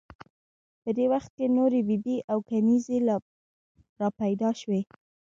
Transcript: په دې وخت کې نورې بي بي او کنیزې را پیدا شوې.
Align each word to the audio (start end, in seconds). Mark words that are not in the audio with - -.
په 0.83 0.89
دې 0.97 1.05
وخت 1.13 1.31
کې 1.37 1.45
نورې 1.57 1.81
بي 1.87 1.97
بي 2.03 2.17
او 2.31 2.37
کنیزې 2.49 2.97
را 4.01 4.09
پیدا 4.19 4.49
شوې. 4.61 4.81